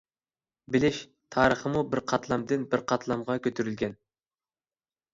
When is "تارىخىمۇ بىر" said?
1.35-2.03